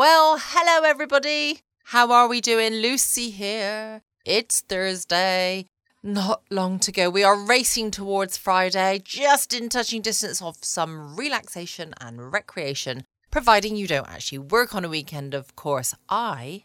[0.00, 1.60] Well, hello everybody.
[1.92, 2.72] How are we doing?
[2.72, 4.00] Lucy here.
[4.24, 5.66] It's Thursday.
[6.02, 7.10] Not long to go.
[7.10, 13.76] We are racing towards Friday, just in touching distance of some relaxation and recreation, providing
[13.76, 15.94] you don't actually work on a weekend, of course.
[16.08, 16.62] I,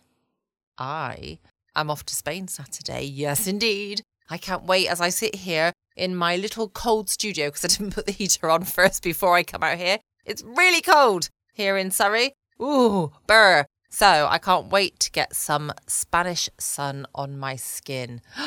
[0.77, 1.39] I
[1.75, 3.03] am off to Spain Saturday.
[3.03, 4.01] Yes, indeed.
[4.29, 7.95] I can't wait as I sit here in my little cold studio because I didn't
[7.95, 9.99] put the heater on first before I come out here.
[10.23, 12.31] It's really cold here in Surrey.
[12.61, 13.65] Ooh, burr.
[13.89, 18.21] So I can't wait to get some Spanish sun on my skin.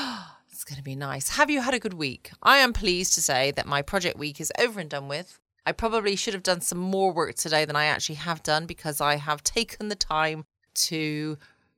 [0.51, 1.31] it's going to be nice.
[1.31, 2.31] Have you had a good week?
[2.43, 5.39] I am pleased to say that my project week is over and done with.
[5.65, 9.01] I probably should have done some more work today than I actually have done because
[9.01, 10.45] I have taken the time
[10.75, 11.37] to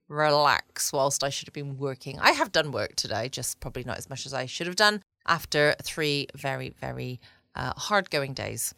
[0.08, 2.18] relax whilst I should have been working.
[2.20, 5.02] I have done work today, just probably not as much as I should have done
[5.26, 7.20] after three very, very
[7.54, 8.74] uh, hard going days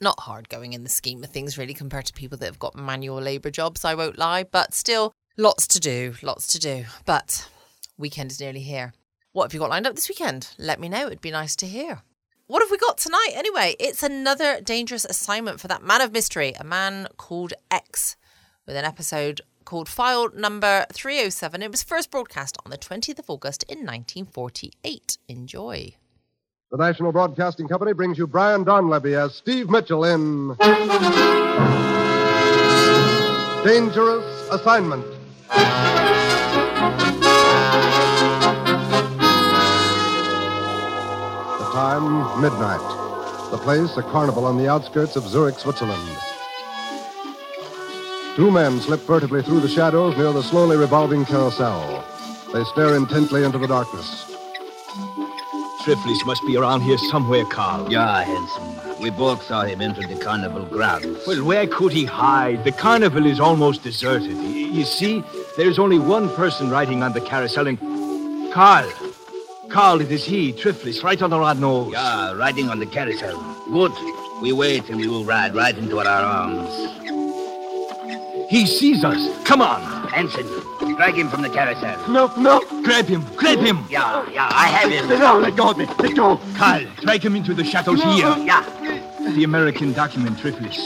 [0.00, 2.76] not hard going in the scheme of things, really, compared to people that have got
[2.76, 6.84] manual labour jobs, I won't lie, but still lots to do, lots to do.
[7.04, 7.48] But
[7.96, 8.92] weekend is nearly here.
[9.32, 10.54] What have you got lined up this weekend?
[10.58, 12.02] Let me know, it'd be nice to hear.
[12.46, 13.74] What have we got tonight anyway?
[13.80, 18.16] It's another dangerous assignment for that man of mystery, a man called X,
[18.66, 21.62] with an episode called File Number 307.
[21.62, 25.16] It was first broadcast on the 20th of August in 1948.
[25.26, 25.94] Enjoy.
[26.74, 30.56] The National Broadcasting Company brings you Brian Donlevy as Steve Mitchell in
[33.64, 35.06] Dangerous Assignment.
[35.46, 35.56] The
[41.72, 42.80] time, midnight.
[43.52, 46.02] The place, a carnival on the outskirts of Zurich, Switzerland.
[48.34, 52.04] Two men slip furtively through the shadows near the slowly revolving carousel.
[52.52, 54.33] They stare intently into the darkness.
[55.84, 57.92] Triflis must be around here somewhere, Carl.
[57.92, 59.02] Yeah, Hanson.
[59.02, 61.22] We both saw him enter the carnival grounds.
[61.26, 62.64] Well, where could he hide?
[62.64, 64.34] The carnival is almost deserted.
[64.34, 65.22] You see,
[65.58, 67.78] there's only one person riding on the carousel, and
[68.50, 68.90] Carl.
[69.68, 71.92] Carl, it is he, Triflis, right on the our nose.
[71.92, 73.36] Yeah, riding on the carousel.
[73.66, 73.92] Good.
[74.40, 76.70] We wait and we will ride right into our arms.
[78.48, 79.20] He sees us.
[79.44, 79.82] Come on.
[80.08, 80.46] Hanson,
[80.96, 81.96] drag him from the carousel.
[82.08, 82.60] No, no.
[82.82, 83.22] Grab him.
[83.36, 83.84] Grab him.
[83.90, 85.08] Yeah, yeah, I have him.
[85.18, 85.86] No, let go of me.
[85.98, 86.40] Let go.
[86.56, 88.34] Carl, drag him into the shadows here.
[88.38, 88.62] Yeah.
[89.34, 90.78] The American document, Triflis.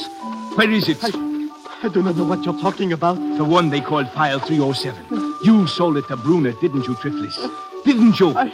[0.56, 0.98] Where is it?
[1.04, 3.14] I do not know what you're talking about.
[3.36, 5.34] The one they called File 307.
[5.44, 7.36] You sold it to Brunner, didn't you, Triflis?
[7.84, 8.30] Didn't you?
[8.36, 8.52] I-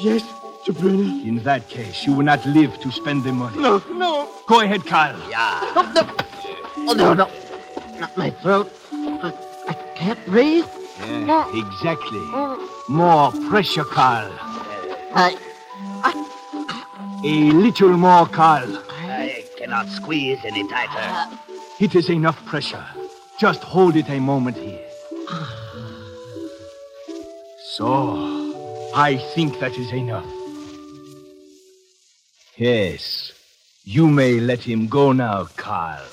[0.00, 0.22] Yes,
[0.64, 1.02] to Brunner.
[1.26, 3.58] In that case, you will not live to spend the money.
[3.60, 4.28] No, no.
[4.46, 5.16] Go ahead, Carl.
[5.28, 5.58] Yeah.
[5.74, 6.90] Oh, no.
[6.90, 7.28] Oh, no, no.
[7.98, 8.72] Not my throat.
[10.00, 10.66] I, I can't breathe.
[11.00, 12.18] Yeah, exactly.
[12.18, 12.88] Mm.
[12.88, 14.32] More pressure, Carl.
[15.14, 15.36] I,
[17.24, 18.82] A little more, Carl.
[19.00, 20.90] I cannot squeeze any tighter.
[20.96, 21.36] Uh,
[21.80, 22.84] it is enough pressure.
[23.38, 24.84] Just hold it a moment here.
[27.62, 30.26] So, I think that is enough.
[32.56, 33.32] Yes,
[33.84, 36.04] you may let him go now, Carl.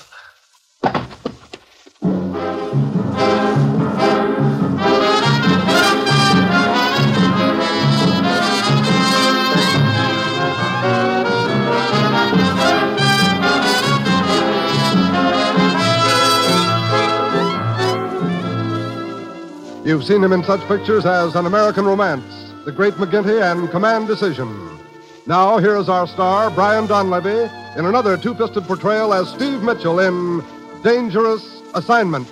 [19.86, 24.08] You've seen him in such pictures as An American Romance, The Great McGinty, and Command
[24.08, 24.80] Decision.
[25.26, 30.00] Now, here is our star, Brian Donlevy, in another two fisted portrayal as Steve Mitchell
[30.00, 30.42] in
[30.82, 32.26] Dangerous Assignment.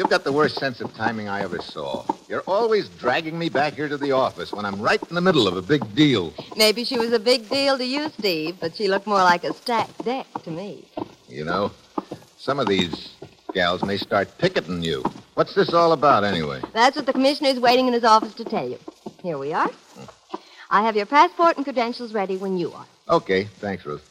[0.00, 2.06] You've got the worst sense of timing I ever saw.
[2.26, 5.46] You're always dragging me back here to the office when I'm right in the middle
[5.46, 6.32] of a big deal.
[6.56, 9.52] Maybe she was a big deal to you, Steve, but she looked more like a
[9.52, 10.88] stacked deck to me.
[11.28, 11.72] You know,
[12.38, 13.10] some of these
[13.52, 15.04] gals may start picketing you.
[15.34, 16.62] What's this all about, anyway?
[16.72, 18.78] That's what the commissioner's waiting in his office to tell you.
[19.22, 19.70] Here we are.
[20.70, 22.86] I have your passport and credentials ready when you are.
[23.10, 24.08] Okay, thanks, Ruth.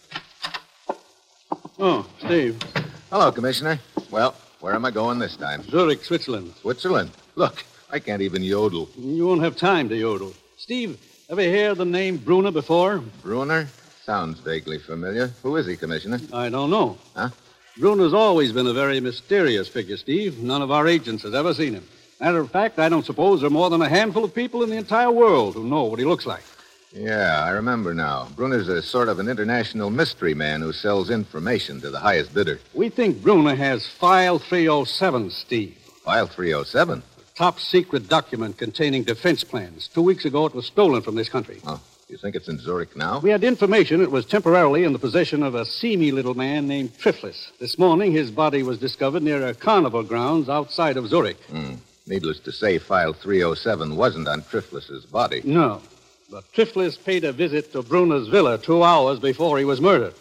[1.80, 2.62] Oh, Steve.
[3.10, 3.80] Hello, Commissioner.
[4.12, 5.64] Well, where am I going this time?
[5.64, 6.54] Zurich, Switzerland.
[6.62, 7.12] Switzerland.
[7.36, 8.90] Look, I can't even yodel.
[8.98, 10.34] You won't have time to yodel.
[10.58, 13.00] Steve, ever hear the name Bruner before?
[13.24, 13.68] Bruner?
[14.06, 15.28] Sounds vaguely familiar.
[15.44, 16.20] Who is he, Commissioner?
[16.34, 16.98] I don't know.
[17.16, 17.30] Huh?
[17.78, 20.40] Bruna's always been a very mysterious figure, Steve.
[20.40, 21.88] None of our agents has ever seen him.
[22.20, 24.70] Matter of fact, I don't suppose there are more than a handful of people in
[24.70, 26.44] the entire world who know what he looks like.
[26.92, 28.28] Yeah, I remember now.
[28.36, 32.60] Bruner's a sort of an international mystery man who sells information to the highest bidder.
[32.74, 35.76] We think Bruna has File 307, Steve.
[36.04, 37.04] File 307.
[37.36, 39.88] top secret document containing defense plans.
[39.88, 41.62] Two weeks ago, it was stolen from this country.
[41.66, 43.20] Oh, you think it's in Zurich now?
[43.20, 46.98] We had information it was temporarily in the possession of a seamy little man named
[46.98, 47.52] Triflis.
[47.60, 51.38] This morning, his body was discovered near a carnival grounds outside of Zurich.
[51.52, 51.76] Hmm.
[52.08, 55.42] Needless to say, File 307 wasn't on Triflis's body.
[55.46, 55.82] No,
[56.32, 60.14] but Triflis paid a visit to Bruner's villa two hours before he was murdered.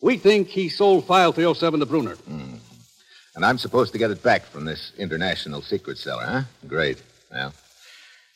[0.00, 2.16] We think he sold File 307 to Bruner.
[3.36, 6.42] And I'm supposed to get it back from this international secret seller, huh?
[6.68, 7.02] Great.
[7.32, 7.52] Well,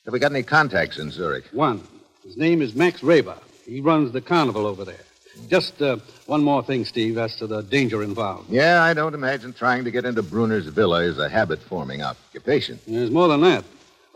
[0.05, 1.45] have we got any contacts in Zurich?
[1.53, 1.87] One.
[2.25, 3.39] His name is Max Raber.
[3.65, 5.05] He runs the carnival over there.
[5.49, 8.51] Just uh, one more thing, Steve, as to the danger involved.
[8.51, 12.81] Yeah, I don't imagine trying to get into Bruner's villa is a habit forming occupation.
[12.89, 13.65] There's more than that.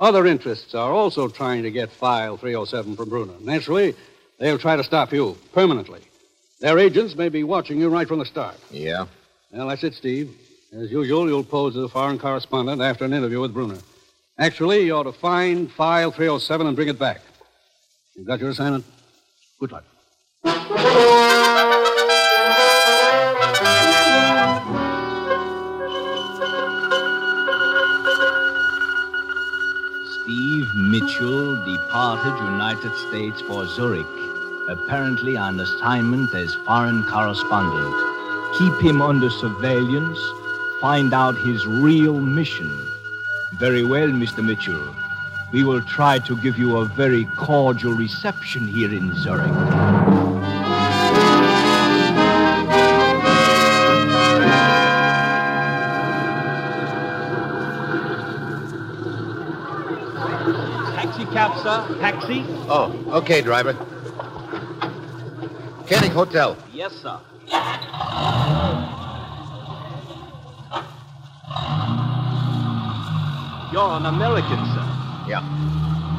[0.02, 3.34] Other interests are also trying to get File 307 from Bruner.
[3.40, 3.94] Naturally,
[4.40, 6.00] they'll try to stop you permanently.
[6.58, 8.56] Their agents may be watching you right from the start.
[8.72, 9.06] Yeah?
[9.52, 10.36] Well, that's it, Steve.
[10.72, 13.78] As usual, you'll pose as a foreign correspondent after an interview with Bruner.
[14.38, 17.20] Actually, you ought to find File 307 and bring it back.
[18.16, 18.84] You've got your assignment?
[19.60, 19.84] Good luck.
[30.74, 34.06] Mitchell departed United States for Zurich,
[34.70, 37.94] apparently on assignment as foreign correspondent.
[38.58, 40.18] Keep him under surveillance.
[40.80, 42.70] Find out his real mission.
[43.58, 44.42] Very well, Mr.
[44.42, 44.94] Mitchell.
[45.52, 50.11] We will try to give you a very cordial reception here in Zurich.
[61.62, 61.98] Sir.
[62.00, 62.44] Taxi?
[62.68, 63.74] Oh, okay, driver.
[65.86, 66.56] Canning Hotel.
[66.72, 67.18] Yes, sir.
[73.72, 74.86] You're an American, sir.
[75.28, 75.40] Yeah.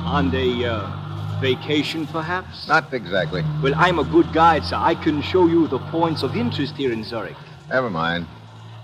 [0.06, 2.68] On a uh, vacation, perhaps?
[2.68, 3.44] Not exactly.
[3.62, 4.78] Well, I'm a good guide, sir.
[4.78, 7.38] I can show you the points of interest here in Zurich.
[7.70, 8.26] Never mind.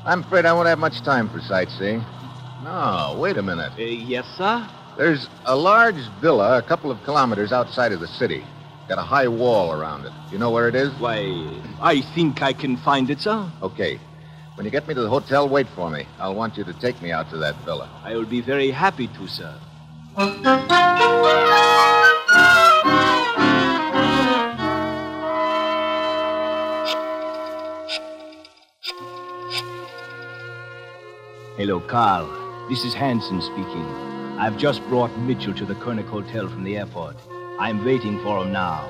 [0.05, 2.03] I'm afraid I won't have much time for sightseeing.
[2.63, 3.71] No, wait a minute.
[3.77, 4.67] Uh, yes, sir?
[4.99, 8.43] There's a large villa a couple of kilometers outside of the city.
[8.89, 10.11] Got a high wall around it.
[10.29, 10.89] You know where it is?
[10.99, 11.21] Why,
[11.79, 13.49] I think I can find it, sir.
[13.61, 13.97] Okay.
[14.55, 16.05] When you get me to the hotel, wait for me.
[16.19, 17.89] I'll want you to take me out to that villa.
[18.03, 19.55] I will be very happy to, sir.
[31.55, 32.27] Hello, Carl.
[32.67, 34.18] This is Hanson speaking.
[34.39, 37.17] I've just brought Mitchell to the Koenig Hotel from the airport.
[37.59, 38.89] I'm waiting for him now.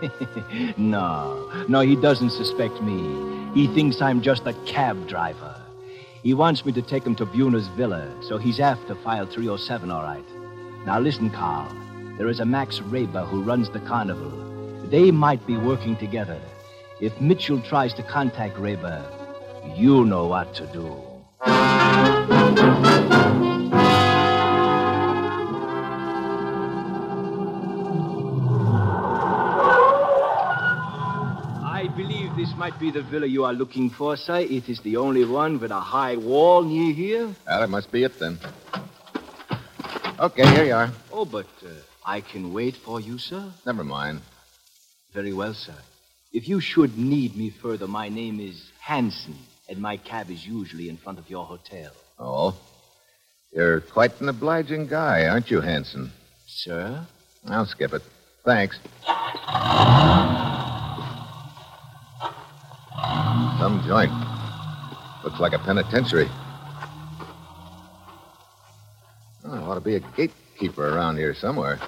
[0.76, 3.52] no, no, he doesn't suspect me.
[3.54, 5.54] He thinks I'm just a cab driver.
[6.24, 10.02] He wants me to take him to Buner's villa, so he's after file 307, all
[10.02, 10.24] right.
[10.84, 11.72] Now listen, Carl.
[12.18, 14.32] There is a Max Raber who runs the carnival.
[14.88, 16.40] They might be working together.
[17.00, 19.00] If Mitchell tries to contact Raber,
[19.78, 21.00] you'll know what to do.
[32.60, 34.40] Might be the villa you are looking for, sir.
[34.40, 37.34] It is the only one with a high wall near here.
[37.46, 38.38] Well, that must be it then.
[40.18, 40.90] Okay, here you are.
[41.10, 41.70] Oh, but uh,
[42.04, 43.50] I can wait for you, sir.
[43.64, 44.20] Never mind.
[45.14, 45.74] Very well, sir.
[46.34, 49.38] If you should need me further, my name is Hanson,
[49.70, 51.92] and my cab is usually in front of your hotel.
[52.18, 52.54] Oh.
[53.54, 56.12] You're quite an obliging guy, aren't you, Hanson?
[56.46, 57.06] Sir?
[57.46, 58.02] I'll skip it.
[58.44, 58.78] Thanks.
[63.60, 64.10] Some joint.
[65.22, 66.30] Looks like a penitentiary.
[69.44, 71.78] Oh, there ought to be a gatekeeper around here somewhere.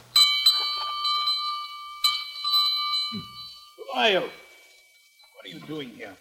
[3.79, 4.21] Who are you?
[4.21, 6.15] What are you doing here?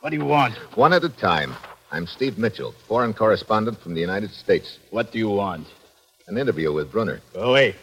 [0.00, 0.54] What do you want?
[0.74, 1.54] One at a time.
[1.92, 4.78] I'm Steve Mitchell, foreign correspondent from the United States.
[4.88, 5.66] What do you want?
[6.28, 7.20] An interview with Brunner.
[7.34, 7.76] Go away.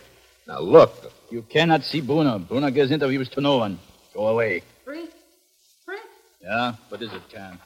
[0.47, 1.11] Now, look.
[1.29, 2.39] You cannot see Bruno.
[2.39, 3.77] Bruno gives interviews to no one.
[4.15, 4.63] Go away.
[6.41, 6.51] Fritz?
[6.51, 6.51] Fritz?
[6.51, 6.75] Yeah?
[6.89, 7.59] What is it, Karen?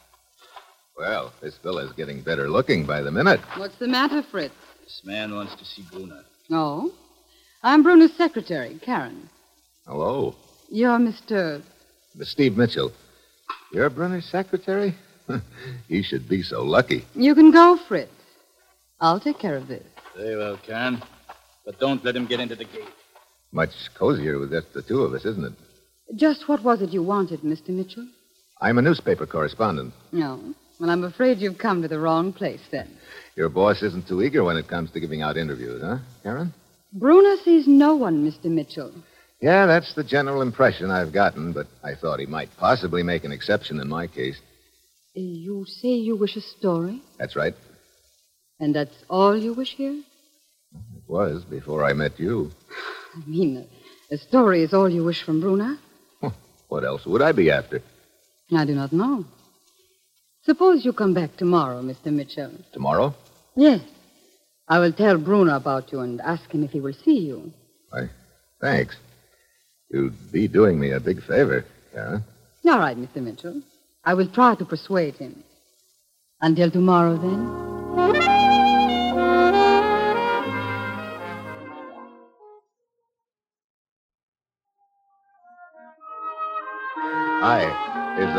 [0.98, 3.42] Well, this villa's getting better looking by the minute.
[3.58, 4.54] What's the matter, Fritz?
[4.84, 6.24] This man wants to see Bruno.
[6.52, 6.92] Oh?
[7.64, 9.30] I'm Bruno's secretary, Karen.
[9.86, 10.36] Hello.
[10.70, 11.62] You're Mr.
[12.16, 12.92] Miss Steve Mitchell.
[13.74, 14.96] You're Brunner's secretary?
[15.88, 17.06] he should be so lucky.
[17.16, 18.12] You can go, Fritz.
[19.02, 19.84] I'll take care of this.
[20.16, 21.02] Very well, Karen.
[21.66, 22.84] But don't let him get into the gate.
[23.52, 25.54] Much cozier with just the two of us, isn't it?
[26.16, 27.70] Just what was it you wanted, Mr.
[27.70, 28.08] Mitchell?
[28.62, 29.94] I'm a newspaper correspondent.
[30.12, 30.40] No.
[30.80, 32.90] Well, I'm afraid you've come to the wrong place then.
[33.36, 36.54] Your boss isn't too eager when it comes to giving out interviews, huh, Karen?
[36.94, 38.46] Bruner sees no one, Mr.
[38.46, 38.92] Mitchell.
[39.42, 43.32] Yeah, that's the general impression I've gotten, but I thought he might possibly make an
[43.32, 44.38] exception in my case.
[45.16, 47.54] Uh, You say you wish a story, That's right.
[48.60, 49.94] and that's all you wish here?
[50.74, 52.52] It was before I met you.
[53.16, 53.66] I mean,
[54.12, 55.78] a, a story is all you wish from Bruner?
[56.68, 57.82] What else would I be after?
[58.52, 59.26] I do not know.
[60.44, 62.14] Suppose you come back tomorrow, Mr.
[62.14, 62.52] Mitchell.
[62.72, 63.16] Tomorrow?
[63.56, 63.82] Yes.
[64.68, 67.52] I will tell Bruner about you and ask him if he will see you.
[67.90, 68.10] Why,
[68.62, 68.96] thanks.
[69.90, 72.24] You'd be doing me a big favor, Karen.
[72.66, 73.22] All right, Mr.
[73.22, 73.62] Mitchell.
[74.04, 75.44] I will try to persuade him.
[76.42, 78.25] Until tomorrow, then.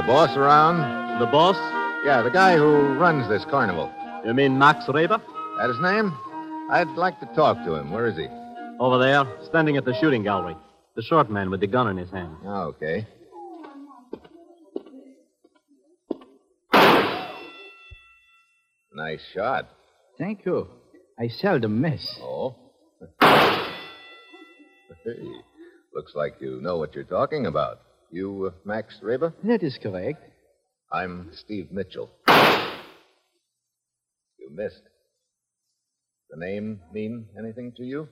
[0.07, 1.19] Boss around?
[1.19, 1.57] The boss?
[2.05, 3.93] Yeah, the guy who runs this carnival.
[4.25, 5.21] You mean Max Reber?
[5.59, 6.17] That his name?
[6.71, 7.91] I'd like to talk to him.
[7.91, 8.29] Where is he?
[8.79, 10.57] Over there, standing at the shooting gallery.
[10.95, 12.37] The short man with the gun in his hand.
[12.45, 13.07] Oh, okay.
[18.95, 19.69] Nice shot.
[20.19, 20.69] Thank you.
[21.19, 22.19] I seldom miss.
[22.23, 22.55] Oh?
[23.21, 23.69] hey,
[25.95, 27.81] looks like you know what you're talking about.
[28.11, 29.35] You, uh, Max Reba?
[29.45, 30.23] That is correct.
[30.93, 32.11] I'm Steve Mitchell.
[34.39, 34.83] You missed.
[36.31, 38.09] The name mean anything to you?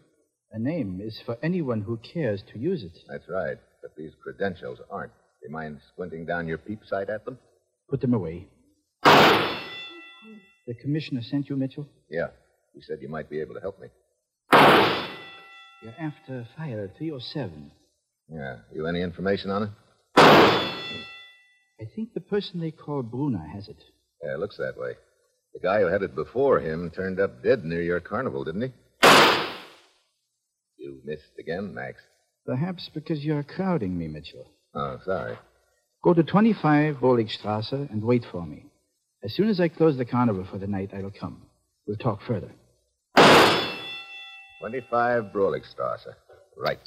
[0.52, 2.96] A name is for anyone who cares to use it.
[3.08, 5.12] That's right, but these credentials aren't.
[5.12, 7.38] Do you mind squinting down your peep sight at them?
[7.88, 8.48] Put them away.
[10.66, 11.86] The commissioner sent you, Mitchell?
[12.10, 12.28] Yeah.
[12.74, 13.88] He said you might be able to help me.
[15.82, 17.70] You're after file 307.
[18.30, 18.56] Yeah.
[18.74, 19.70] You any information on it?
[21.80, 23.82] I think the person they call Bruna has it.
[24.22, 24.94] Yeah, it looks that way.
[25.52, 28.72] The guy who had it before him turned up dead near your carnival, didn't he?
[30.78, 32.02] You missed again, Max.
[32.46, 34.46] Perhaps because you're crowding me, Mitchell.
[34.74, 35.38] Oh, sorry.
[36.02, 38.66] Go to 25 Roligstrasse and wait for me.
[39.22, 41.42] As soon as I close the carnival for the night, I will come.
[41.86, 42.50] We'll talk further.
[44.60, 46.14] 25 Broligstrasse.
[46.56, 46.78] Right.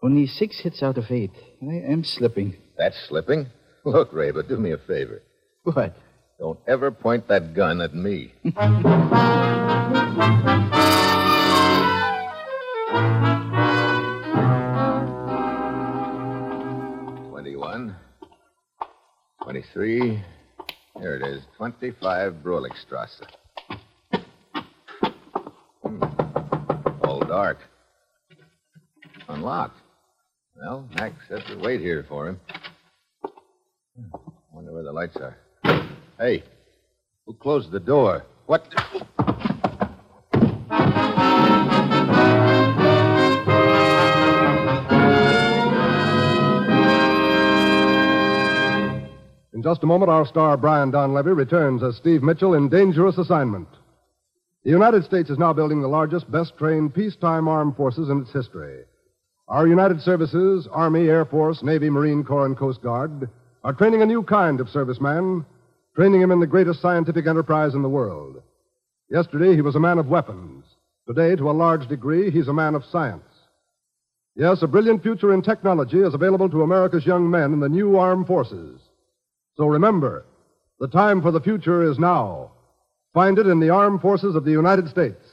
[0.00, 1.32] Only six hits out of eight.
[1.62, 2.56] I am slipping.
[2.76, 3.46] That's slipping.
[3.84, 5.22] Look, Reba, do me a favor.
[5.64, 5.96] What?
[6.38, 8.32] Don't ever point that gun at me.
[17.30, 17.96] Twenty-one.
[19.42, 20.22] Twenty-three.
[21.00, 21.42] Here it is.
[21.56, 23.22] Twenty-five Broligstrasse.
[25.82, 26.02] Hmm.
[27.04, 27.58] All dark.
[29.28, 29.76] Unlocked.
[30.60, 32.40] Well, Max said to wait here for him.
[34.52, 35.36] Wonder where the lights are.
[36.18, 36.42] Hey,
[37.26, 38.24] who closed the door?
[38.46, 38.66] What?
[49.52, 53.68] In just a moment, our star Brian Donlevy returns as Steve Mitchell in Dangerous Assignment.
[54.64, 58.32] The United States is now building the largest, best trained peacetime armed forces in its
[58.32, 58.82] history.
[59.48, 63.30] Our United Services, Army, Air Force, Navy, Marine Corps, and Coast Guard,
[63.64, 65.46] are training a new kind of serviceman,
[65.96, 68.42] training him in the greatest scientific enterprise in the world.
[69.10, 70.64] Yesterday, he was a man of weapons.
[71.06, 73.24] Today, to a large degree, he's a man of science.
[74.36, 77.96] Yes, a brilliant future in technology is available to America's young men in the new
[77.96, 78.78] armed forces.
[79.56, 80.26] So remember,
[80.78, 82.52] the time for the future is now.
[83.14, 85.24] Find it in the armed forces of the United States.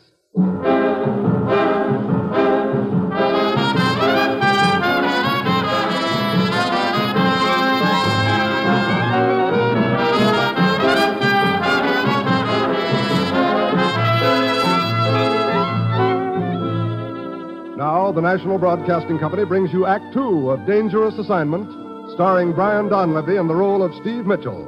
[18.26, 21.70] National Broadcasting Company brings you Act Two of Dangerous Assignment,
[22.16, 24.66] starring Brian Donlevy in the role of Steve Mitchell.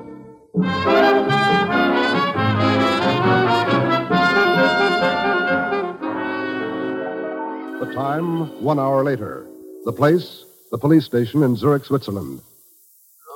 [7.80, 9.48] The time, one hour later.
[9.86, 12.44] The place, the police station in Zurich, Switzerland.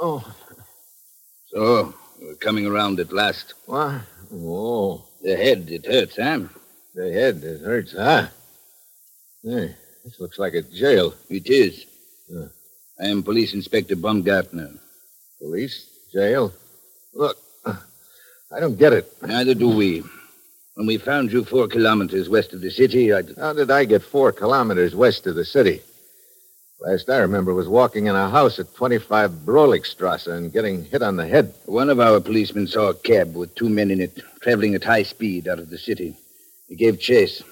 [0.03, 0.23] Oh.
[1.47, 3.55] So, we're coming around at last.
[3.65, 4.01] What?
[4.31, 5.03] Oh.
[5.23, 6.41] The head, it hurts, huh?
[6.93, 8.27] The head, it hurts, huh?
[9.43, 11.13] Hey, this looks like a jail.
[11.29, 11.85] It is.
[12.27, 12.45] Yeah.
[12.99, 14.71] I am Police Inspector Baumgartner.
[15.39, 15.89] Police?
[16.13, 16.53] Jail?
[17.13, 19.11] Look, I don't get it.
[19.21, 20.03] Neither do we.
[20.75, 23.23] When we found you four kilometers west of the city, I.
[23.37, 25.81] How did I get four kilometers west of the city?
[26.81, 31.15] Last I remember was walking in a house at 25 Brolikstrasse and getting hit on
[31.15, 31.53] the head.
[31.67, 35.03] One of our policemen saw a cab with two men in it, traveling at high
[35.03, 36.15] speed out of the city.
[36.67, 37.43] He gave chase.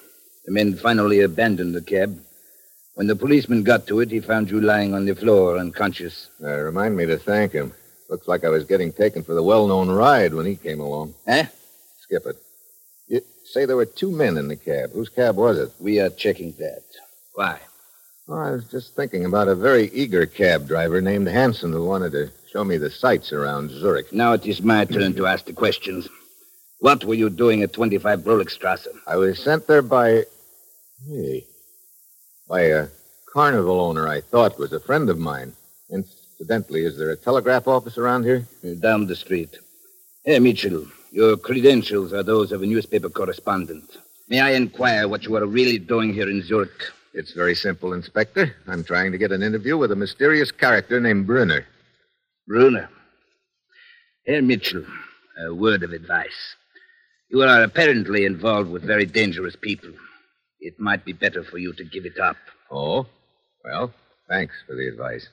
[0.46, 2.18] The men finally abandoned the cab.
[3.00, 6.28] When the policeman got to it, he found you lying on the floor, unconscious.
[6.44, 7.72] Uh, remind me to thank him.
[8.10, 11.14] Looks like I was getting taken for the well-known ride when he came along.
[11.26, 11.46] Eh?
[12.02, 12.36] Skip it.
[13.08, 14.92] You say there were two men in the cab.
[14.92, 15.72] Whose cab was it?
[15.80, 16.82] We are checking that.
[17.32, 17.58] Why?
[18.28, 22.12] Oh, I was just thinking about a very eager cab driver named Hanson who wanted
[22.12, 24.12] to show me the sights around Zurich.
[24.12, 26.06] Now it is my turn to ask the questions.
[26.80, 28.88] What were you doing at 25 Brolikstrasse?
[29.06, 30.24] I was sent there by.
[31.08, 31.46] Hey.
[32.50, 32.88] By a
[33.32, 35.52] carnival owner I thought was a friend of mine.
[35.88, 38.44] Incidentally, is there a telegraph office around here?
[38.80, 39.56] Down the street.
[40.24, 43.98] Hey, Mitchell, your credentials are those of a newspaper correspondent.
[44.28, 46.90] May I inquire what you are really doing here in Zurich?
[47.14, 48.56] It's very simple, Inspector.
[48.66, 51.66] I'm trying to get an interview with a mysterious character named Brunner.
[52.48, 52.88] Brunner.
[54.26, 54.84] Herr Mitchell,
[55.38, 56.56] a word of advice.
[57.28, 59.90] You are apparently involved with very dangerous people.
[60.60, 62.36] It might be better for you to give it up.
[62.70, 63.06] Oh?
[63.64, 63.92] Well,
[64.28, 65.28] thanks for the advice.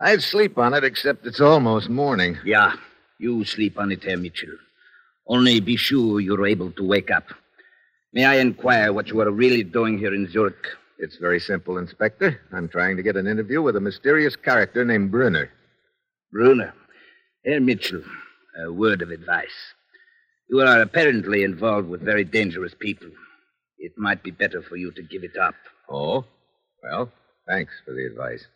[0.00, 2.38] I'd sleep on it, except it's almost morning.
[2.44, 2.74] Yeah,
[3.18, 4.56] you sleep on it, Herr Mitchell.
[5.26, 7.24] Only be sure you're able to wake up.
[8.12, 10.66] May I inquire what you are really doing here in Zurich?
[10.98, 12.40] It's very simple, Inspector.
[12.52, 15.50] I'm trying to get an interview with a mysterious character named Brunner.
[16.32, 16.74] Brunner.
[17.44, 18.02] Herr Mitchell,
[18.64, 19.74] a word of advice.
[20.48, 23.08] You are apparently involved with very dangerous people.
[23.78, 25.54] It might be better for you to give it up.
[25.88, 26.24] Oh?
[26.82, 27.10] Well,
[27.46, 28.46] thanks for the advice.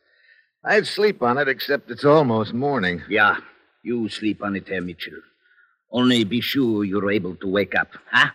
[0.65, 3.03] I'd sleep on it, except it's almost morning.
[3.09, 3.37] Yeah,
[3.83, 5.21] you sleep on it, Herr Mitchell.
[5.91, 8.31] Only be sure you're able to wake up, huh?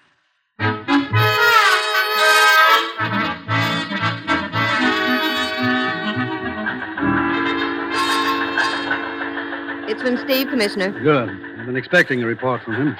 [9.90, 10.92] It's from Steve, Commissioner.
[11.02, 11.30] Good.
[11.30, 12.98] I've been expecting a report from him.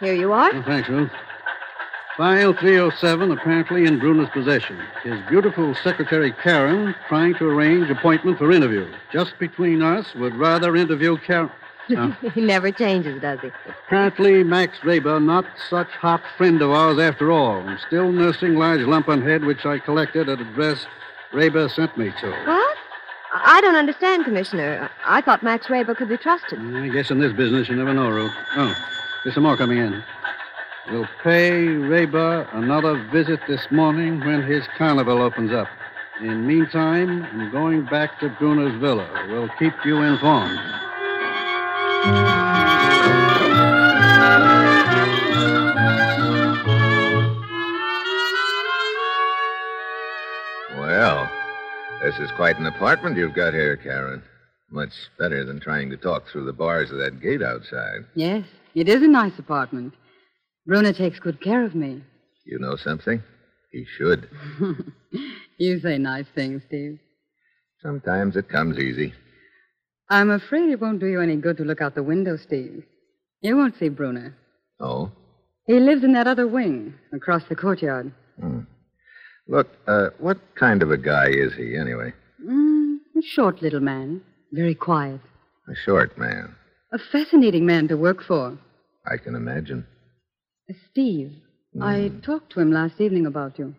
[0.00, 0.50] Here you are.
[0.54, 1.10] Oh, thanks, Ruth.
[2.16, 4.78] File 307 apparently in Bruner's possession.
[5.02, 8.90] His beautiful secretary Karen trying to arrange appointment for interview.
[9.12, 11.50] Just between us, would rather interview Karen.
[12.34, 13.50] he never changes, does he?
[13.86, 17.60] Apparently, Max Raber not such hot friend of ours after all.
[17.60, 20.86] I'm still nursing large lump on head which I collected at address
[21.32, 22.30] Raber sent me to.
[22.30, 22.76] What?
[23.34, 24.90] I don't understand, Commissioner.
[25.04, 26.58] I thought Max Raber could be trusted.
[26.58, 28.32] I guess in this business you never know, Ruth.
[28.56, 28.74] Oh,
[29.22, 30.02] there's some more coming in.
[30.90, 35.66] We'll pay Raber another visit this morning when his carnival opens up.
[36.20, 39.08] In the meantime, I'm going back to Bruner's villa.
[39.28, 40.56] We'll keep you informed.
[50.78, 51.28] Well,
[52.00, 54.22] this is quite an apartment you've got here, Karen.
[54.70, 58.04] Much better than trying to talk through the bars of that gate outside.
[58.14, 58.44] Yes,
[58.76, 59.92] it is a nice apartment.
[60.66, 62.02] Bruna takes good care of me.
[62.44, 63.22] You know something?
[63.70, 64.28] He should.
[65.58, 66.98] you say nice things, Steve.
[67.82, 69.12] Sometimes it comes easy.
[70.08, 72.84] I'm afraid it won't do you any good to look out the window, Steve.
[73.42, 74.34] You won't see Bruna.
[74.80, 75.12] Oh?
[75.66, 78.12] He lives in that other wing, across the courtyard.
[78.40, 78.60] Hmm.
[79.48, 82.12] Look, uh, what kind of a guy is he, anyway?
[82.44, 84.20] Mm, a short little man,
[84.52, 85.20] very quiet.
[85.68, 86.54] A short man.
[86.92, 88.58] A fascinating man to work for.
[89.06, 89.86] I can imagine.
[90.90, 91.32] Steve,
[91.76, 91.82] mm.
[91.82, 93.74] I talked to him last evening about you.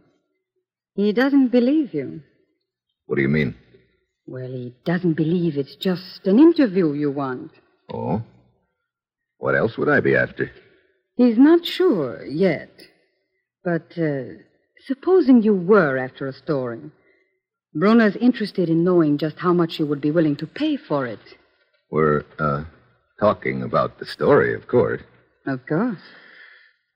[0.96, 2.22] He doesn't believe you.
[3.06, 3.56] What do you mean?
[4.26, 7.52] Well, he doesn't believe it's just an interview you want.
[7.94, 8.24] Oh?
[9.38, 10.52] What else would I be after?
[11.16, 12.72] He's not sure yet.
[13.64, 14.42] But uh,
[14.86, 16.92] supposing you were after a story,
[17.74, 21.20] Brunner's interested in knowing just how much you would be willing to pay for it.
[21.90, 22.66] We're, uh,
[23.20, 25.02] talking about the story, of course.
[25.46, 26.00] Of course.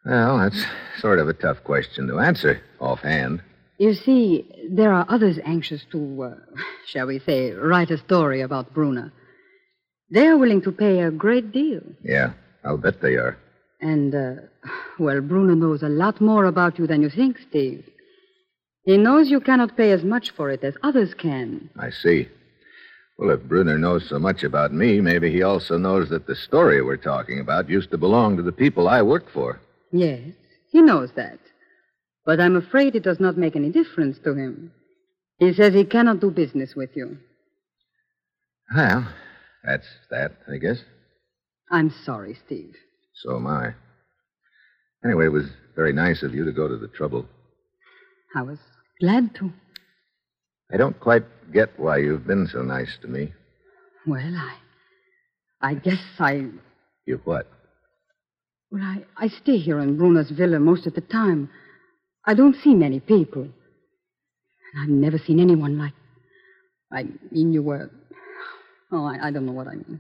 [0.05, 0.65] Well, that's
[0.99, 3.41] sort of a tough question to answer offhand.
[3.77, 6.35] You see, there are others anxious to, uh,
[6.87, 9.11] shall we say, write a story about Brunner.
[10.11, 11.81] They are willing to pay a great deal.
[12.03, 12.33] Yeah,
[12.63, 13.37] I'll bet they are.
[13.79, 14.33] And, uh,
[14.99, 17.83] well, Brunner knows a lot more about you than you think, Steve.
[18.83, 21.69] He knows you cannot pay as much for it as others can.
[21.79, 22.27] I see.
[23.17, 26.81] Well, if Brunner knows so much about me, maybe he also knows that the story
[26.81, 29.59] we're talking about used to belong to the people I work for.
[29.91, 30.32] Yes,
[30.71, 31.39] he knows that.
[32.25, 34.71] But I'm afraid it does not make any difference to him.
[35.39, 37.17] He says he cannot do business with you.
[38.75, 39.08] Well,
[39.63, 40.77] that's that, I guess.
[41.71, 42.75] I'm sorry, Steve.
[43.15, 43.73] So am I.
[45.04, 47.25] Anyway, it was very nice of you to go to the trouble.
[48.36, 48.60] I was
[48.99, 49.51] glad to.
[50.71, 53.34] I don't quite get why you've been so nice to me.
[54.06, 54.56] Well, I.
[55.62, 56.45] I guess I.
[57.06, 57.47] You what?
[58.71, 61.49] Well, I, I stay here in Bruno's villa most of the time.
[62.25, 63.41] I don't see many people.
[63.41, 65.93] And I've never seen anyone like.
[66.91, 67.89] I mean, you were.
[68.91, 69.99] Oh, I, I don't know what I mean.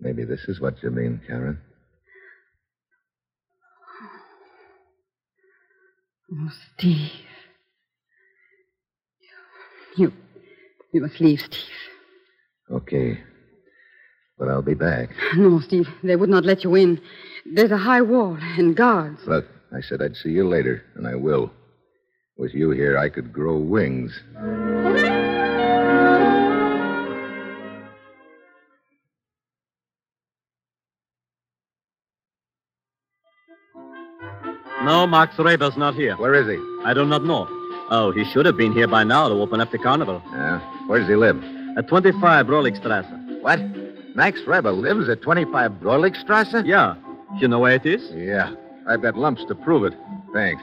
[0.00, 1.58] Maybe this is what you mean, Karen.
[6.32, 7.10] Oh, Steve.
[9.96, 10.12] You.
[10.92, 11.60] You must leave, Steve.
[12.70, 13.20] Okay.
[14.38, 15.10] But I'll be back.
[15.36, 15.88] No, Steve.
[16.02, 17.00] They would not let you in.
[17.44, 19.20] There's a high wall and guards.
[19.26, 19.46] Look,
[19.76, 21.50] I said I'd see you later, and I will.
[22.36, 24.12] With you here, I could grow wings.
[34.84, 36.16] No, Max Reber's not here.
[36.16, 36.56] Where is he?
[36.84, 37.46] I do not know.
[37.90, 40.22] Oh, he should have been here by now to open up the carnival.
[40.32, 40.60] Yeah?
[40.86, 41.42] Where does he live?
[41.76, 43.42] At 25 Roligstrasse.
[43.42, 43.58] What?
[44.18, 46.66] Max Reber lives at 25 Broligstrasse?
[46.66, 46.96] Yeah.
[47.36, 48.02] You know where it is?
[48.10, 48.52] Yeah.
[48.84, 49.94] I've got lumps to prove it.
[50.32, 50.60] Thanks.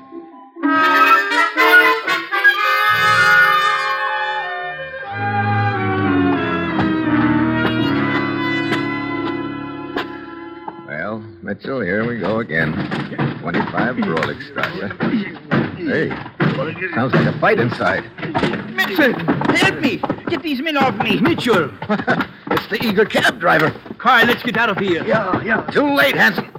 [10.85, 12.73] Well, Mitchell, here we go again.
[13.39, 14.91] 25 Broligstrasse.
[15.77, 16.09] Hey,
[16.93, 18.03] sounds like a fight inside.
[18.75, 19.13] Mitchell,
[19.55, 20.01] help me!
[20.27, 21.21] Get these men off me!
[21.21, 21.71] Mitchell!
[22.55, 23.71] it's the eager cab driver.
[23.97, 25.05] Carl, let's get out of here.
[25.05, 25.61] Yeah, yeah.
[25.67, 26.49] Too late, Hanson.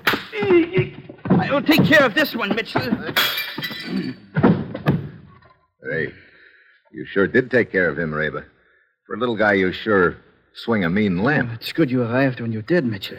[1.31, 2.83] I will take care of this one, Mitchell.
[5.89, 6.13] Hey,
[6.93, 8.45] you sure did take care of him, Reba.
[9.07, 10.17] For a little guy, you sure
[10.55, 11.53] swing a mean lamp.
[11.55, 13.19] It's good you arrived when you did, Mitchell.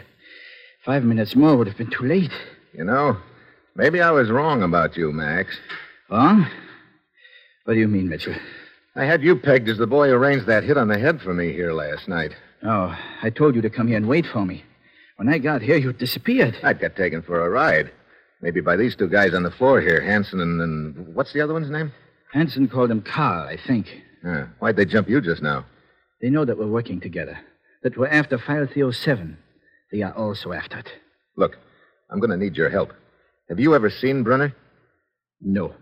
[0.84, 2.32] Five minutes more would have been too late.
[2.72, 3.16] You know,
[3.74, 5.56] maybe I was wrong about you, Max.
[6.10, 6.46] Wrong?
[7.64, 8.34] What do you mean, Mitchell?
[8.94, 11.32] I had you pegged as the boy who arranged that hit on the head for
[11.32, 12.34] me here last night.
[12.62, 14.64] Oh, I told you to come here and wait for me.
[15.16, 16.56] When I got here, you disappeared.
[16.62, 17.90] I'd got taken for a ride.
[18.40, 21.52] Maybe by these two guys on the floor here, Hanson and, and what's the other
[21.54, 21.92] one's name?
[22.32, 23.86] Hanson called him Carl, I think.
[24.24, 24.46] Yeah.
[24.58, 25.64] Why'd they jump you just now?
[26.20, 27.38] They know that we're working together.
[27.82, 29.38] That we're after File 307.
[29.90, 30.88] They are also after it.
[31.36, 31.56] Look,
[32.10, 32.92] I'm going to need your help.
[33.48, 34.54] Have you ever seen Brunner?
[35.40, 35.74] No.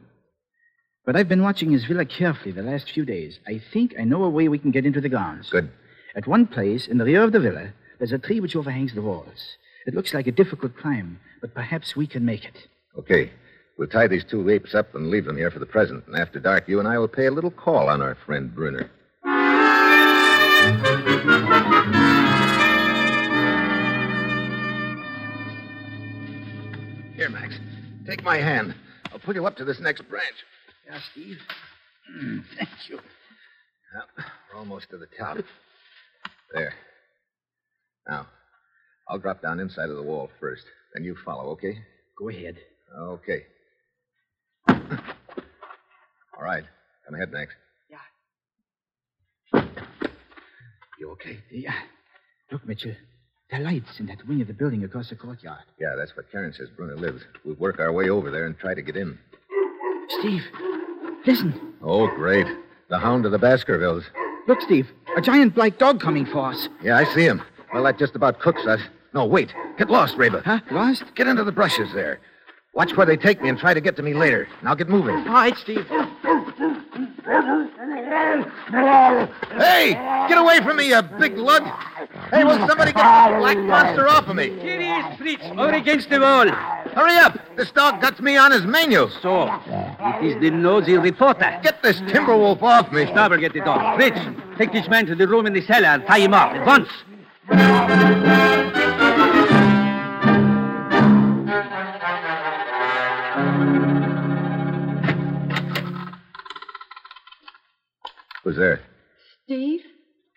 [1.04, 3.38] But I've been watching his villa carefully the last few days.
[3.46, 5.50] I think I know a way we can get into the grounds.
[5.50, 5.70] Good.
[6.16, 9.02] At one place, in the rear of the villa, there's a tree which overhangs the
[9.02, 9.58] walls.
[9.86, 12.66] It looks like a difficult climb, but perhaps we can make it.
[12.98, 13.30] Okay.
[13.76, 16.06] We'll tie these two apes up and leave them here for the present.
[16.06, 18.90] And after dark, you and I will pay a little call on our friend Brunner.
[27.14, 27.58] Here, Max.
[28.06, 28.74] Take my hand.
[29.12, 30.36] I'll pull you up to this next branch.
[30.86, 31.38] Yeah, Steve.
[32.18, 32.98] Mm, thank you.
[33.94, 35.36] Well, we're almost to the top.
[36.54, 36.74] There.
[38.08, 38.26] Now,
[39.08, 40.64] I'll drop down inside of the wall first.
[40.94, 41.78] Then you follow, okay?
[42.18, 42.56] Go ahead.
[42.96, 43.44] Okay.
[44.68, 46.64] All right.
[47.04, 47.52] Come ahead, Max.
[47.90, 49.62] Yeah.
[50.98, 51.38] You okay?
[51.50, 51.74] Yeah.
[52.50, 52.94] Look, Mitchell.
[53.50, 55.62] There are lights in that wing of the building across the courtyard.
[55.78, 57.22] Yeah, that's where Karen says Brunner lives.
[57.44, 59.18] We'll work our way over there and try to get in.
[60.18, 60.42] Steve,
[61.24, 61.74] listen.
[61.82, 62.46] Oh, great.
[62.88, 64.04] The hound of the Baskervilles.
[64.48, 64.88] Look, Steve.
[65.16, 66.68] A giant black dog coming for us.
[66.82, 67.42] Yeah, I see him.
[67.72, 68.80] Well, that just about cooks us.
[69.14, 69.54] No, wait.
[69.78, 70.42] Get lost, Reba.
[70.44, 70.60] Huh?
[70.70, 71.04] Lost?
[71.14, 72.20] Get into the brushes there.
[72.74, 74.46] Watch where they take me and try to get to me later.
[74.62, 75.16] Now get moving.
[75.16, 75.86] All right, Steve.
[79.56, 79.94] Hey!
[80.28, 81.62] Get away from me, you big lug!
[82.30, 84.50] Hey, will somebody get the black monster off of me?
[84.60, 86.48] Here he is, Fritz, over against the wall.
[86.48, 87.38] Hurry up!
[87.56, 89.08] This dog got me on his menu.
[89.22, 91.58] So, it is the nosy reporter.
[91.62, 93.06] Get this timber wolf off me.
[93.06, 93.96] Stauber, get the dog.
[93.96, 94.20] Fritz,
[94.58, 96.88] take this man to the room in the cellar and tie him up at once.
[108.44, 108.80] Who's there?
[109.44, 109.80] Steve?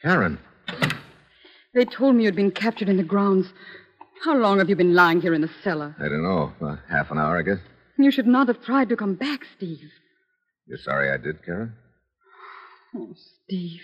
[0.01, 0.39] Karen.
[1.73, 3.47] They told me you'd been captured in the grounds.
[4.23, 5.95] How long have you been lying here in the cellar?
[5.99, 6.51] I don't know.
[6.62, 7.60] Uh, half an hour, I guess.
[7.97, 9.91] You should not have tried to come back, Steve.
[10.67, 11.73] You're sorry I did, Karen?
[12.95, 13.13] Oh,
[13.45, 13.82] Steve.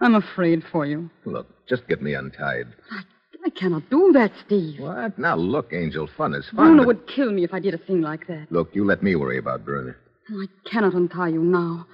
[0.00, 1.10] I'm afraid for you.
[1.24, 2.66] Look, just get me untied.
[2.90, 3.02] I,
[3.46, 4.78] I cannot do that, Steve.
[4.80, 5.18] What?
[5.18, 6.56] Now, look, Angel, fun is fun.
[6.56, 8.46] Bruno but- would kill me if I did a thing like that.
[8.50, 9.94] Look, you let me worry about Bruno.
[10.30, 11.86] Oh, I cannot untie you now.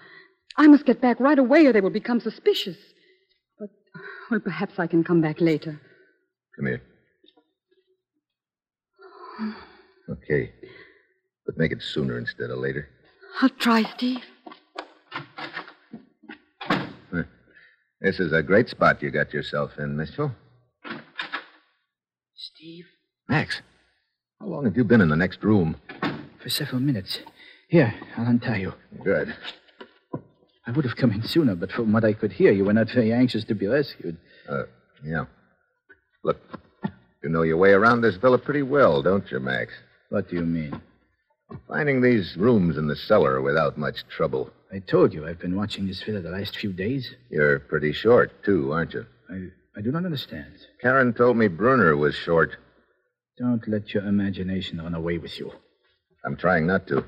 [0.57, 2.77] I must get back right away or they will become suspicious.
[3.59, 3.71] But,
[4.31, 5.81] well, perhaps I can come back later.
[6.57, 6.83] Come here.
[10.11, 10.53] Okay.
[11.47, 12.89] But make it sooner instead of later.
[13.41, 14.23] I'll try, Steve.
[18.05, 20.31] This is a great spot you got yourself in, Mitchell.
[22.37, 22.85] Steve?
[23.31, 23.63] Max,
[24.39, 25.77] how long have you been in the next room?
[26.43, 27.21] For several minutes.
[27.69, 28.75] Here, I'll untie you.
[29.03, 29.35] Good.
[30.67, 32.91] I would have come in sooner, but from what I could hear, you were not
[32.91, 34.19] very anxious to be rescued.
[34.47, 34.65] Uh,
[35.03, 35.25] yeah.
[36.25, 36.43] Look,
[37.23, 39.73] you know your way around this villa pretty well, don't you, Max?
[40.11, 40.79] What do you mean?
[41.69, 44.51] Finding these rooms in the cellar without much trouble.
[44.73, 47.15] I told you I've been watching this villa the last few days.
[47.31, 49.07] You're pretty short, too, aren't you?
[49.31, 50.53] I, I do not understand.
[50.81, 52.57] Karen told me Brunner was short.
[53.39, 55.53] Don't let your imagination run away with you.
[56.25, 57.05] I'm trying not to.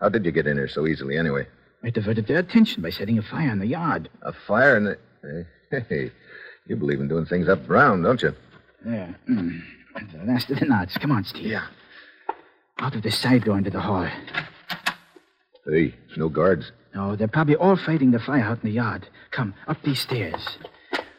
[0.00, 1.46] How did you get in here so easily, anyway?
[1.82, 4.08] I diverted their attention by setting a fire in the yard.
[4.22, 4.98] A fire in the.
[5.22, 6.10] Hey, eh, hey,
[6.66, 8.34] you believe in doing things up brown, don't you?
[8.86, 9.14] Yeah.
[10.12, 10.98] The last of the knots.
[10.98, 11.46] Come on, Steve.
[11.46, 11.66] Yeah.
[12.78, 14.08] Out of the side door into the hall.
[15.66, 16.72] Hey, no guards.
[16.94, 19.08] No, they're probably all fighting the fire out in the yard.
[19.30, 20.58] Come, up these stairs.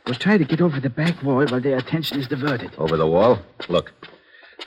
[0.05, 2.71] We'll try to get over the back wall while their attention is diverted.
[2.77, 3.39] Over the wall?
[3.69, 3.91] Look,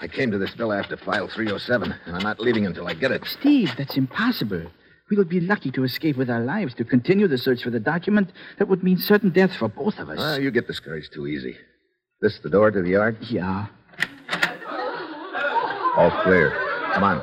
[0.01, 3.12] I came to this villa after file 307, and I'm not leaving until I get
[3.12, 3.24] it.
[3.24, 4.66] Steve, that's impossible.
[5.11, 6.74] We will be lucky to escape with our lives.
[6.74, 10.11] To continue the search for the document, that would mean certain death for both of
[10.11, 10.18] us.
[10.20, 11.57] Ah, you get discouraged too easy.
[12.20, 13.16] This the door to the yard?
[13.31, 13.66] Yeah.
[15.96, 16.67] All clear.
[16.98, 17.20] Come on.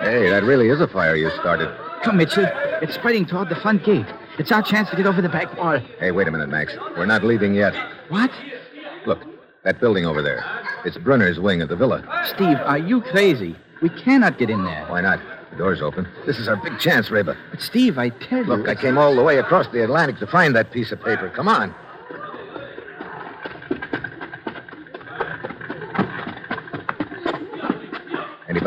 [0.00, 1.72] Hey, that really is a fire you started.
[2.02, 2.44] Come, Mitchell.
[2.82, 4.06] It's spreading toward the front gate.
[4.36, 5.78] It's our chance to get over the back wall.
[6.00, 6.76] Hey, wait a minute, Max.
[6.96, 7.76] We're not leaving yet.
[8.08, 8.32] What?
[9.06, 9.20] Look,
[9.62, 10.44] that building over there.
[10.84, 12.02] It's Brunner's wing of the villa.
[12.24, 13.54] Steve, are you crazy?
[13.80, 14.84] We cannot get in there.
[14.88, 15.20] Why not?
[15.52, 16.08] The door's open.
[16.26, 17.36] This is our big chance, Reba.
[17.52, 18.56] But, Steve, I tell you.
[18.56, 21.30] Look, I came all the way across the Atlantic to find that piece of paper.
[21.30, 21.72] Come on.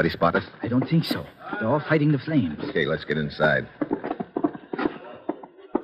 [0.02, 0.44] Anybody spot us?
[0.64, 1.28] I don't think so.
[1.60, 2.58] They're all fighting the flames.
[2.70, 3.68] Okay, let's get inside.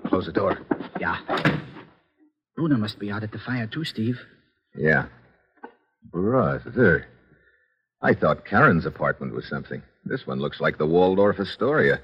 [0.08, 0.58] Close the door.
[1.00, 1.20] Yeah.
[2.56, 4.18] Bruno must be out at the fire, too, Steve.
[4.76, 5.06] Yeah.
[6.12, 7.06] Brother.
[8.02, 9.84] I thought Karen's apartment was something.
[10.04, 12.00] This one looks like the Waldorf Astoria.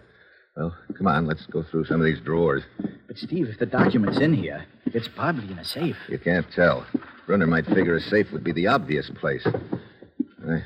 [0.55, 2.61] Well, come on, let's go through some of these drawers.
[3.07, 5.97] But, Steve, if the document's in here, it's probably in a safe.
[6.07, 6.85] You can't tell.
[7.25, 9.47] Brunner might figure a safe would be the obvious place.
[9.47, 10.59] Uh,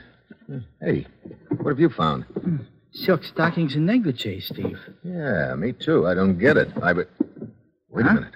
[0.81, 1.05] hey,
[1.67, 2.23] what have you found?
[2.23, 2.57] Hmm.
[2.93, 4.79] Silk stockings and negligee, Steve.
[5.03, 6.07] Yeah, me too.
[6.07, 6.69] I don't get it.
[6.81, 7.09] I but
[7.89, 8.11] wait Huh?
[8.11, 8.35] a minute.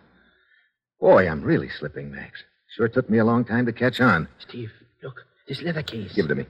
[1.00, 2.44] Boy, I'm really slipping, Max.
[2.76, 4.28] Sure took me a long time to catch on.
[4.40, 4.70] Steve,
[5.02, 5.16] look,
[5.48, 6.12] this leather case.
[6.14, 6.46] Give it to me.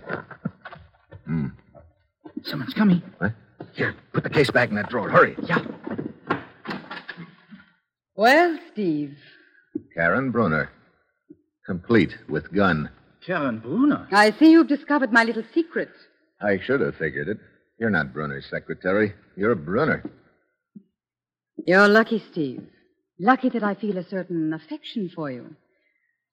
[1.28, 1.48] Hmm.
[2.46, 3.04] Someone's coming.
[3.20, 3.34] What?
[3.76, 5.08] Here, put the case back in that drawer.
[5.08, 5.36] Hurry.
[5.44, 5.64] Yeah.
[8.16, 9.16] Well, Steve,
[9.94, 10.72] Karen Brunner.
[11.68, 12.90] Complete with gun.
[13.24, 14.08] Karen Bruno.
[14.12, 15.92] I see you've discovered my little secret.
[16.44, 17.38] I should have figured it.
[17.80, 19.14] You're not Brunner's secretary.
[19.36, 20.04] You're a Brunner.
[21.66, 22.64] You're lucky, Steve.
[23.20, 25.56] Lucky that I feel a certain affection for you.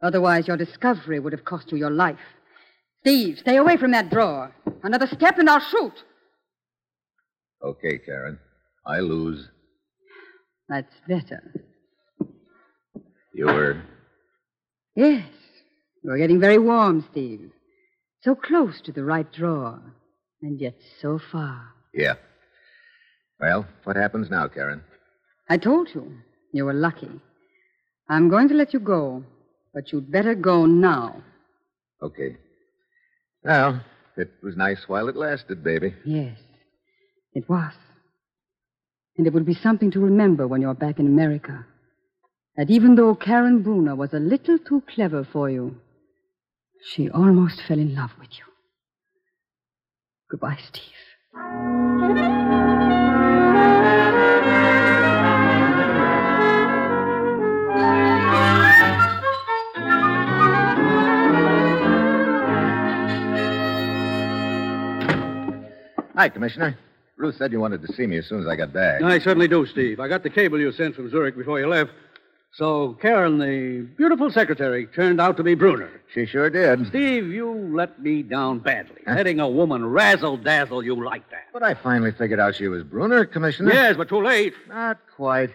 [0.02, 2.18] Otherwise, your discovery would have cost you your life.
[3.00, 4.54] Steve, stay away from that drawer.
[4.82, 5.92] Another step and I'll shoot.
[7.62, 8.38] Okay, Karen.
[8.86, 9.48] I lose.
[10.68, 11.42] That's better.
[13.34, 13.82] You were.
[14.94, 15.28] Yes.
[16.02, 17.50] You're getting very warm, Steve.
[18.22, 19.80] So close to the right drawer,
[20.42, 21.62] and yet so far.
[21.92, 22.14] Yeah.
[23.40, 24.82] Well, what happens now, Karen?
[25.48, 26.12] I told you.
[26.52, 27.10] You were lucky.
[28.08, 29.22] I'm going to let you go,
[29.74, 31.22] but you'd better go now.
[32.02, 32.36] Okay.
[33.44, 33.82] Well,
[34.16, 35.94] it was nice while it lasted, baby.
[36.04, 36.38] Yes,
[37.34, 37.72] it was.
[39.16, 41.66] And it will be something to remember when you're back in America.
[42.56, 45.76] That even though Karen Bruner was a little too clever for you,
[46.92, 48.44] she almost fell in love with you.
[50.30, 50.82] Goodbye, Steve.
[66.14, 66.76] Hi, Commissioner.
[67.16, 69.02] Ruth said you wanted to see me as soon as I got back.
[69.02, 69.98] I certainly do, Steve.
[69.98, 71.92] I got the cable you sent from Zurich before you left.
[72.54, 76.00] So, Karen, the beautiful secretary, turned out to be Bruner.
[76.12, 76.86] She sure did.
[76.88, 79.02] Steve, you let me down badly.
[79.06, 81.44] Letting a woman razzle dazzle you like that.
[81.52, 83.72] But I finally figured out she was Bruner, Commissioner.
[83.72, 84.54] Yes, but too late.
[84.68, 85.50] Not quite.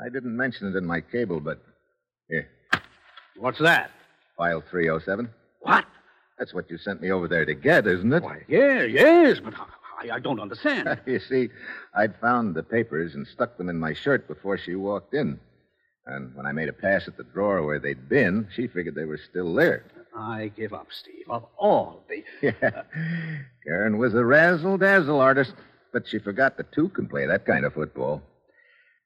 [0.00, 1.60] I didn't mention it in my cable, but.
[2.28, 2.48] Here,
[3.36, 3.90] What's that?
[4.36, 5.28] file 307.
[5.60, 5.84] What?
[6.38, 8.22] That's what you sent me over there to get, isn't it?
[8.22, 9.54] Why, yeah, yes, but
[10.00, 10.98] I, I don't understand.
[11.06, 11.50] you see,
[11.94, 15.38] I'd found the papers and stuck them in my shirt before she walked in.
[16.06, 19.04] And when I made a pass at the drawer where they'd been, she figured they
[19.04, 19.84] were still there.
[20.16, 21.24] I give up, Steve.
[21.30, 22.22] Of all the.
[22.60, 22.82] Yeah.
[23.64, 25.54] Karen was a razzle dazzle artist,
[25.92, 28.20] but she forgot that two can play that kind of football.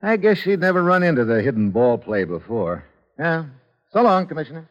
[0.02, 2.84] I guess she'd never run into the hidden ball play before.
[3.18, 3.44] Yeah.
[3.92, 4.68] So long, Commissioner.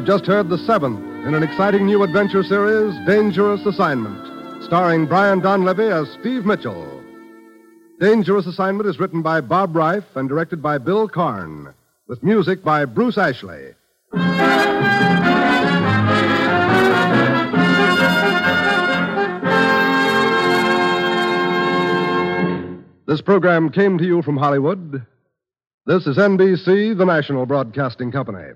[0.00, 5.42] Have just heard the seventh in an exciting new adventure series, Dangerous Assignment, starring Brian
[5.42, 7.02] Donlevy as Steve Mitchell.
[8.00, 11.74] Dangerous Assignment is written by Bob Reif and directed by Bill Karn,
[12.06, 13.74] with music by Bruce Ashley.
[23.06, 25.04] This program came to you from Hollywood.
[25.84, 28.54] This is NBC, the national broadcasting company.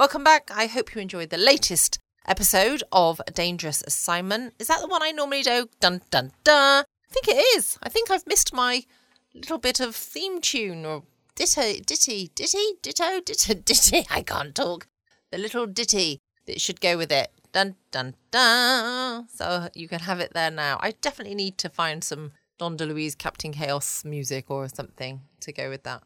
[0.00, 0.50] Welcome back.
[0.50, 4.54] I hope you enjoyed the latest episode of Dangerous Assignment.
[4.58, 5.68] Is that the one I normally do?
[5.78, 6.84] Dun dun dun.
[6.84, 7.78] I think it is.
[7.82, 8.84] I think I've missed my
[9.34, 11.02] little bit of theme tune or
[11.34, 14.06] ditto, ditty, ditty, ditto, ditto, ditty.
[14.10, 14.86] I can't talk.
[15.32, 17.30] The little ditty that should go with it.
[17.52, 19.28] Dun dun dun.
[19.28, 20.78] So you can have it there now.
[20.80, 25.68] I definitely need to find some Dom DeLuise Captain Chaos music or something to go
[25.68, 26.02] with that.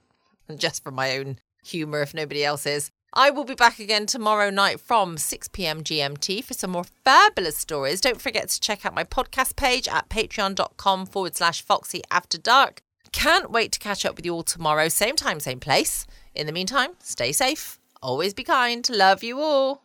[0.48, 2.90] And just for my own humour, if nobody else is.
[3.16, 5.84] I will be back again tomorrow night from 6 p.m.
[5.84, 8.00] GMT for some more fabulous stories.
[8.00, 12.82] Don't forget to check out my podcast page at patreon.com forward slash foxy after dark.
[13.12, 16.08] Can't wait to catch up with you all tomorrow, same time, same place.
[16.34, 19.84] In the meantime, stay safe, always be kind, love you all.